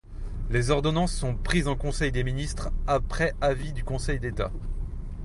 [0.49, 4.49] Les ordonnances sont prises en Conseil des Ministres après avis du Conseil d'État.